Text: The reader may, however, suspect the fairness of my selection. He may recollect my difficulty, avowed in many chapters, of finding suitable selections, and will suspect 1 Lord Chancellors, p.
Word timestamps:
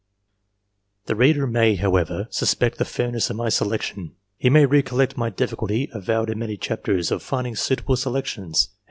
The 1.05 1.15
reader 1.15 1.45
may, 1.45 1.75
however, 1.75 2.25
suspect 2.31 2.79
the 2.79 2.85
fairness 2.85 3.29
of 3.29 3.35
my 3.35 3.49
selection. 3.49 4.15
He 4.35 4.49
may 4.49 4.65
recollect 4.65 5.15
my 5.15 5.29
difficulty, 5.29 5.91
avowed 5.93 6.31
in 6.31 6.39
many 6.39 6.57
chapters, 6.57 7.11
of 7.11 7.21
finding 7.21 7.55
suitable 7.55 7.95
selections, 7.95 7.99
and 8.07 8.15
will 8.15 8.15
suspect 8.15 8.15
1 8.15 8.15
Lord 8.15 8.25
Chancellors, 8.25 8.65
p. 8.67 8.77